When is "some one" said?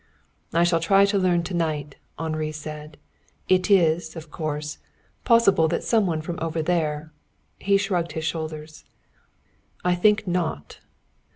5.83-6.21